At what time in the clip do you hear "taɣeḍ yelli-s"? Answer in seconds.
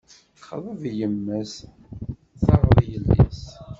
2.43-3.43